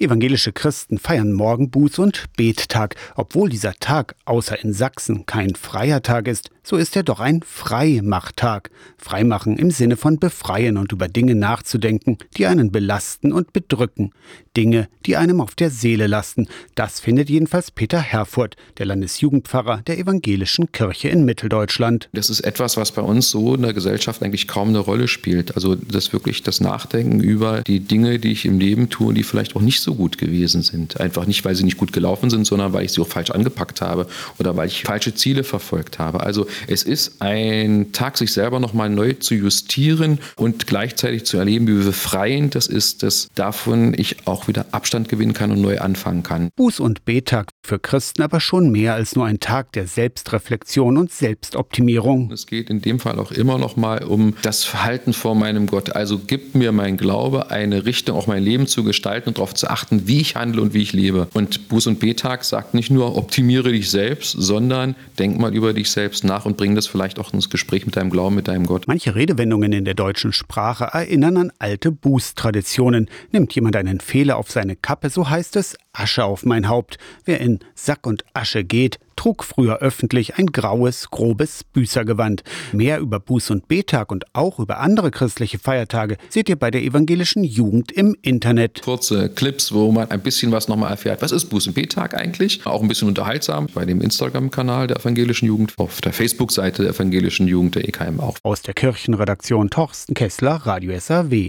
Evangelische 0.00 0.52
Christen 0.52 0.98
feiern 0.98 1.32
morgen 1.32 1.72
Buß- 1.72 1.98
und 1.98 2.26
Bettag. 2.36 2.94
Obwohl 3.16 3.48
dieser 3.48 3.74
Tag 3.74 4.14
außer 4.26 4.62
in 4.62 4.72
Sachsen 4.72 5.26
kein 5.26 5.56
freier 5.56 6.02
Tag 6.02 6.28
ist, 6.28 6.50
so 6.62 6.76
ist 6.76 6.94
er 6.94 7.02
doch 7.02 7.18
ein 7.18 7.42
Freimachtag. 7.42 8.70
Freimachen 8.96 9.56
im 9.56 9.72
Sinne 9.72 9.96
von 9.96 10.20
befreien 10.20 10.76
und 10.76 10.92
über 10.92 11.08
Dinge 11.08 11.34
nachzudenken, 11.34 12.18
die 12.36 12.46
einen 12.46 12.70
belasten 12.70 13.32
und 13.32 13.52
bedrücken. 13.52 14.12
Dinge, 14.56 14.88
die 15.06 15.16
einem 15.16 15.40
auf 15.40 15.54
der 15.54 15.70
Seele 15.70 16.06
lasten. 16.06 16.46
Das 16.74 17.00
findet 17.00 17.30
jedenfalls 17.30 17.70
Peter 17.70 18.00
Herfurth, 18.00 18.56
der 18.76 18.86
Landesjugendpfarrer 18.86 19.82
der 19.86 19.98
Evangelischen 19.98 20.70
Kirche 20.70 21.08
in 21.08 21.24
Mitteldeutschland. 21.24 22.08
Das 22.12 22.28
ist 22.28 22.40
etwas, 22.40 22.76
was 22.76 22.92
bei 22.92 23.02
uns 23.02 23.30
so 23.30 23.54
in 23.54 23.62
der 23.62 23.72
Gesellschaft 23.72 24.22
eigentlich 24.22 24.46
kaum 24.46 24.68
eine 24.68 24.80
Rolle 24.80 25.08
spielt. 25.08 25.54
Also 25.54 25.74
das 25.74 26.12
wirklich 26.12 26.42
das 26.42 26.60
Nachdenken 26.60 27.20
über 27.20 27.62
die 27.62 27.80
Dinge, 27.80 28.18
die 28.18 28.32
ich 28.32 28.44
im 28.44 28.58
Leben 28.58 28.90
tue, 28.90 29.14
die 29.14 29.22
vielleicht 29.22 29.56
auch 29.56 29.62
nicht 29.62 29.80
so 29.80 29.87
gut 29.94 30.18
gewesen 30.18 30.62
sind. 30.62 31.00
Einfach 31.00 31.26
nicht, 31.26 31.44
weil 31.44 31.54
sie 31.54 31.64
nicht 31.64 31.76
gut 31.76 31.92
gelaufen 31.92 32.30
sind, 32.30 32.46
sondern 32.46 32.72
weil 32.72 32.84
ich 32.84 32.92
sie 32.92 33.00
auch 33.00 33.08
falsch 33.08 33.30
angepackt 33.30 33.80
habe 33.80 34.06
oder 34.38 34.56
weil 34.56 34.68
ich 34.68 34.82
falsche 34.82 35.14
Ziele 35.14 35.44
verfolgt 35.44 35.98
habe. 35.98 36.20
Also 36.20 36.46
es 36.66 36.82
ist 36.82 37.20
ein 37.20 37.92
Tag, 37.92 38.18
sich 38.18 38.32
selber 38.32 38.60
nochmal 38.60 38.90
neu 38.90 39.14
zu 39.14 39.34
justieren 39.34 40.18
und 40.36 40.66
gleichzeitig 40.66 41.24
zu 41.24 41.36
erleben, 41.36 41.66
wie 41.66 41.84
befreiend 41.84 42.54
das 42.54 42.66
ist, 42.66 43.02
dass 43.02 43.28
davon 43.34 43.94
ich 43.96 44.26
auch 44.26 44.48
wieder 44.48 44.66
Abstand 44.72 45.08
gewinnen 45.08 45.32
kann 45.32 45.50
und 45.50 45.60
neu 45.60 45.78
anfangen 45.78 46.22
kann. 46.22 46.50
Buß- 46.58 46.80
und 46.80 47.04
Betag 47.04 47.48
für 47.62 47.78
Christen 47.78 48.22
aber 48.22 48.40
schon 48.40 48.70
mehr 48.70 48.94
als 48.94 49.14
nur 49.14 49.26
ein 49.26 49.40
Tag 49.40 49.72
der 49.72 49.86
Selbstreflexion 49.86 50.96
und 50.96 51.12
Selbstoptimierung. 51.12 52.30
Es 52.32 52.46
geht 52.46 52.70
in 52.70 52.80
dem 52.80 52.98
Fall 52.98 53.18
auch 53.18 53.32
immer 53.32 53.58
noch 53.58 53.76
mal 53.76 54.04
um 54.04 54.34
das 54.42 54.64
Verhalten 54.64 55.12
vor 55.12 55.34
meinem 55.34 55.66
Gott. 55.66 55.94
Also 55.94 56.18
gibt 56.18 56.54
mir 56.54 56.72
mein 56.72 56.96
Glaube 56.96 57.50
eine 57.50 57.84
Richtung, 57.84 58.16
auch 58.16 58.26
mein 58.26 58.42
Leben 58.42 58.66
zu 58.66 58.84
gestalten 58.84 59.28
und 59.28 59.38
darauf 59.38 59.54
zu 59.54 59.68
achten, 59.68 59.77
wie 59.90 60.20
ich 60.20 60.36
handle 60.36 60.62
und 60.62 60.74
wie 60.74 60.82
ich 60.82 60.92
lebe. 60.92 61.28
Und 61.34 61.68
Buß- 61.68 61.88
und 61.88 62.00
Betag 62.00 62.44
sagt 62.44 62.74
nicht 62.74 62.90
nur, 62.90 63.16
optimiere 63.16 63.72
dich 63.72 63.90
selbst, 63.90 64.34
sondern 64.38 64.94
denk 65.18 65.38
mal 65.38 65.54
über 65.54 65.72
dich 65.72 65.90
selbst 65.90 66.24
nach 66.24 66.44
und 66.44 66.56
bring 66.56 66.74
das 66.74 66.86
vielleicht 66.86 67.18
auch 67.18 67.32
ins 67.32 67.50
Gespräch 67.50 67.86
mit 67.86 67.96
deinem 67.96 68.10
Glauben, 68.10 68.34
mit 68.34 68.48
deinem 68.48 68.66
Gott. 68.66 68.84
Manche 68.86 69.14
Redewendungen 69.14 69.72
in 69.72 69.84
der 69.84 69.94
deutschen 69.94 70.32
Sprache 70.32 70.84
erinnern 70.92 71.36
an 71.36 71.52
alte 71.58 71.92
Bußtraditionen. 71.92 73.08
Nimmt 73.32 73.54
jemand 73.54 73.76
einen 73.76 74.00
Fehler 74.00 74.36
auf 74.36 74.50
seine 74.50 74.76
Kappe, 74.76 75.10
so 75.10 75.28
heißt 75.28 75.56
es 75.56 75.76
Asche 75.92 76.24
auf 76.24 76.44
mein 76.44 76.68
Haupt. 76.68 76.98
Wer 77.24 77.40
in 77.40 77.60
Sack 77.74 78.06
und 78.06 78.24
Asche 78.34 78.64
geht, 78.64 78.98
trug 79.18 79.42
früher 79.42 79.78
öffentlich 79.78 80.36
ein 80.36 80.46
graues, 80.46 81.10
grobes 81.10 81.64
Büßergewand. 81.64 82.44
Mehr 82.72 83.00
über 83.00 83.16
Buß- 83.16 83.50
und 83.50 83.66
Betag 83.66 84.12
und 84.12 84.24
auch 84.32 84.60
über 84.60 84.78
andere 84.78 85.10
christliche 85.10 85.58
Feiertage 85.58 86.16
seht 86.28 86.48
ihr 86.48 86.56
bei 86.56 86.70
der 86.70 86.82
evangelischen 86.82 87.42
Jugend 87.42 87.90
im 87.90 88.16
Internet. 88.22 88.80
Kurze 88.82 89.28
Clips, 89.28 89.72
wo 89.72 89.90
man 89.90 90.10
ein 90.12 90.20
bisschen 90.20 90.52
was 90.52 90.68
nochmal 90.68 90.92
erfährt. 90.92 91.20
Was 91.20 91.32
ist 91.32 91.52
Buß- 91.52 91.66
und 91.66 91.74
Betag 91.74 92.14
eigentlich? 92.14 92.64
Auch 92.64 92.80
ein 92.80 92.86
bisschen 92.86 93.08
unterhaltsam 93.08 93.66
bei 93.74 93.84
dem 93.84 94.00
Instagram-Kanal 94.00 94.86
der 94.86 94.98
evangelischen 94.98 95.46
Jugend, 95.46 95.74
auf 95.78 96.00
der 96.00 96.12
Facebook-Seite 96.12 96.82
der 96.82 96.92
evangelischen 96.92 97.48
Jugend 97.48 97.74
der 97.74 97.88
EKM 97.88 98.20
auch. 98.20 98.36
Aus 98.44 98.62
der 98.62 98.74
Kirchenredaktion 98.74 99.68
Torsten 99.70 100.14
Kessler, 100.14 100.60
Radio 100.64 100.96
SAW. 100.98 101.46